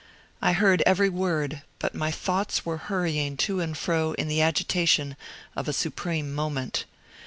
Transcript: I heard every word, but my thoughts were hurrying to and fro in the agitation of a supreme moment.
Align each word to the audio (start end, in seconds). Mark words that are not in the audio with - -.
I 0.41 0.53
heard 0.53 0.81
every 0.83 1.09
word, 1.09 1.61
but 1.77 1.93
my 1.93 2.09
thoughts 2.09 2.65
were 2.65 2.77
hurrying 2.89 3.37
to 3.37 3.59
and 3.59 3.77
fro 3.77 4.13
in 4.13 4.27
the 4.27 4.41
agitation 4.41 5.15
of 5.55 5.67
a 5.67 5.73
supreme 5.73 6.33
moment. 6.33 6.85